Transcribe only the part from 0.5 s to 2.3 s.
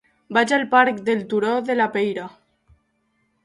al parc del Turó de la Peira.